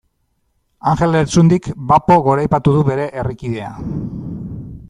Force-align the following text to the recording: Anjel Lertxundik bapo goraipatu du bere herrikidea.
Anjel 0.91 1.13
Lertxundik 1.15 1.69
bapo 1.91 2.19
goraipatu 2.31 2.75
du 2.79 2.83
bere 2.91 3.09
herrikidea. 3.13 3.73